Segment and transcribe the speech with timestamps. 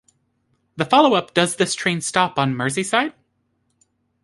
[0.77, 3.13] The follow-up Does This Train Stop on Merseyside?